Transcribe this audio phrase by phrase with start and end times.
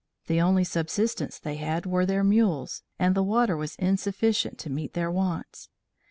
[0.25, 4.93] The only subsistence they had were their mules, and the water was insufficient to meet
[4.95, 5.69] their wants.